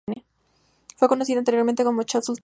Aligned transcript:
Fue 0.95 1.07
conocida 1.07 1.37
anteriormente 1.37 1.83
como 1.83 2.01
Chosun 2.01 2.35
Tire. 2.35 2.39